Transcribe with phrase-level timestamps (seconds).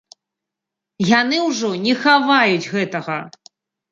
[1.09, 3.19] Яны ўжо не хаваюць гэтага!